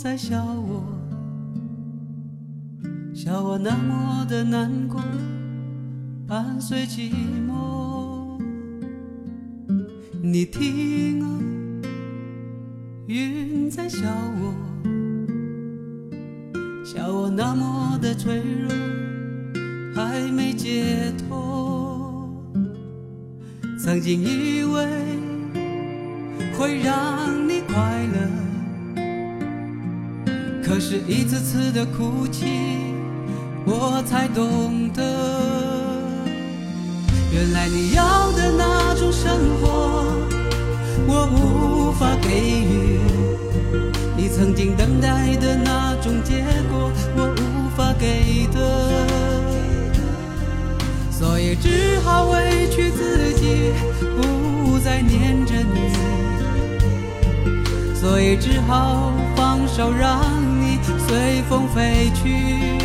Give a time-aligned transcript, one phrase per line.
[0.00, 0.84] 在笑我？
[3.12, 5.02] 笑我那么的难过，
[6.24, 7.10] 伴随寂
[7.48, 8.38] 寞。
[10.22, 11.26] 你听啊，
[13.08, 14.06] 云在笑
[14.40, 14.54] 我，
[16.84, 18.70] 笑我那么的脆弱，
[19.96, 22.32] 还没解脱。
[23.76, 24.86] 曾经以为
[26.56, 27.74] 会让你快
[28.06, 28.30] 乐，
[30.68, 32.44] 可是一次次的哭泣，
[33.64, 35.02] 我才懂得，
[37.32, 40.04] 原来你要的那种生活，
[41.06, 43.00] 我无法给予；
[44.14, 49.06] 你曾经等待的那种结果，我无法给的。
[51.10, 53.72] 所以只好委屈自己，
[54.20, 55.97] 不再念着你。
[58.00, 60.20] 所以只好放手，让
[60.60, 62.78] 你随风飞去。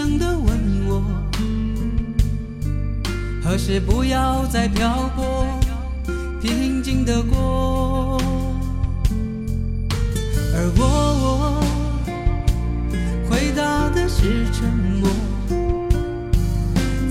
[0.00, 1.04] 声地问我，
[3.44, 5.44] 何时不要再漂泊，
[6.40, 8.18] 平静地过。
[10.54, 11.60] 而我
[13.28, 15.10] 回答的是沉默，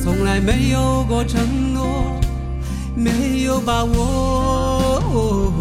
[0.04, 2.20] 从来没有过承诺，
[2.96, 5.59] 没有把握。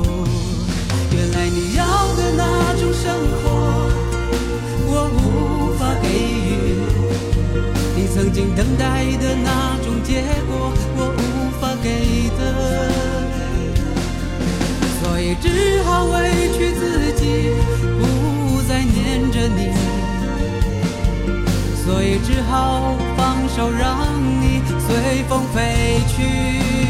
[15.29, 17.51] 所以只好委屈自己，
[18.01, 19.75] 不再念着你。
[21.85, 24.09] 所以只好放手，让
[24.41, 26.88] 你随风飞去。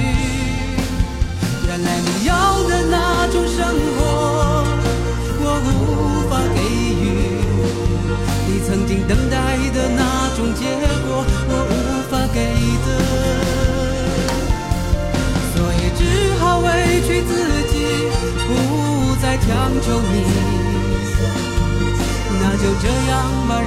[19.48, 20.14] 强求你。
[22.38, 23.62] 那就这样吧，